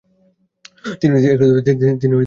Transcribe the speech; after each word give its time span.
তিনি 0.99 1.15
এ 1.21 1.31
কথা 1.31 1.45
উল্লেখ 1.47 1.75
করেছেন। 1.79 2.11